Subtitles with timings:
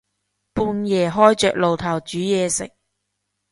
[0.55, 2.71] 半夜開着爐頭煮嘢食